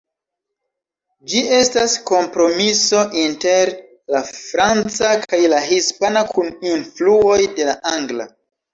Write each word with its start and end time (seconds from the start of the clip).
Ĝi 1.33 1.43
estas 1.57 1.93
kompromiso 2.13 3.03
inter 3.25 3.73
la 4.17 4.25
franca 4.33 5.15
kaj 5.29 5.45
la 5.55 5.63
hispana 5.71 6.29
kun 6.35 6.53
influoj 6.75 7.41
de 7.57 7.73
la 7.73 7.81
angla. 7.97 8.33